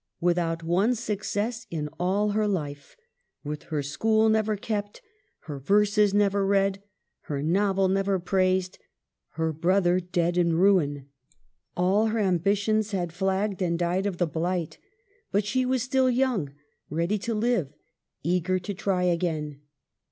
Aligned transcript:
Without 0.19 0.63
one 0.63 0.95
success 0.95 1.67
in 1.69 1.87
all 1.99 2.29
her 2.29 2.47
life, 2.47 2.97
with 3.43 3.65
her 3.65 3.83
school 3.83 4.29
never 4.29 4.57
kept, 4.57 4.99
her 5.41 5.59
verses 5.59 6.11
never 6.11 6.43
read, 6.43 6.81
her 7.25 7.43
novel 7.43 7.87
never 7.87 8.17
praised, 8.17 8.79
her 9.33 9.53
brother 9.53 9.99
dead 9.99 10.37
in 10.39 10.55
ruin. 10.57 11.07
All 11.77 12.07
her 12.07 12.17
am 12.17 12.39
bitions 12.39 12.93
had 12.93 13.13
flagged 13.13 13.61
and 13.61 13.77
died 13.77 14.07
of 14.07 14.17
the 14.17 14.25
blight. 14.25 14.79
But 15.31 15.45
she 15.45 15.67
was 15.67 15.83
still 15.83 16.09
young, 16.09 16.51
ready 16.89 17.19
to 17.19 17.35
live, 17.35 17.71
eager 18.23 18.57
to 18.57 18.73
try 18.73 19.03
again. 19.03 19.61